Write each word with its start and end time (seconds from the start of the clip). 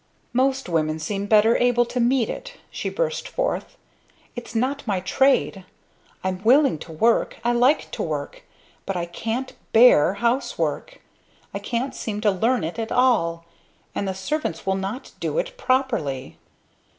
"Most 0.33 0.67
women 0.67 0.97
seem 0.97 1.27
better 1.27 1.55
able 1.57 1.85
to 1.85 1.99
meet 1.99 2.27
it!" 2.27 2.55
she 2.71 2.89
burst 2.89 3.27
forth. 3.27 3.77
"It's 4.35 4.55
not 4.55 4.87
my 4.87 4.99
trade! 4.99 5.63
I'm 6.23 6.41
willing 6.41 6.79
to 6.79 6.91
work, 6.91 7.37
I 7.43 7.51
like 7.51 7.91
to 7.91 8.01
work, 8.01 8.41
but 8.87 8.97
I 8.97 9.05
can't 9.05 9.53
bear 9.73 10.15
housework! 10.15 11.01
I 11.53 11.59
can't 11.59 11.93
seem 11.93 12.19
to 12.21 12.31
learn 12.31 12.63
it 12.63 12.79
at 12.79 12.91
all! 12.91 13.45
And 13.93 14.07
the 14.07 14.15
servants 14.15 14.65
will 14.65 14.73
not 14.75 15.11
do 15.19 15.37
it 15.37 15.55
properly!" 15.55 16.39